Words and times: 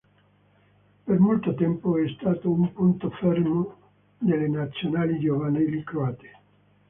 Per 1.05 1.19
molto 1.19 1.53
tempo 1.53 1.95
è 1.95 2.07
stato 2.17 2.49
un 2.49 2.73
punto 2.73 3.11
fermo 3.11 3.75
delle 4.17 4.47
Nazionali 4.47 5.19
giovanili 5.19 5.83
croate. 5.83 6.39